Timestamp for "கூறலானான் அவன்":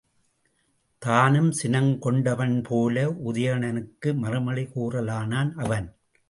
4.75-5.87